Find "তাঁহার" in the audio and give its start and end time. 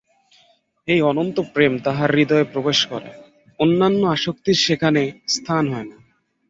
1.83-2.09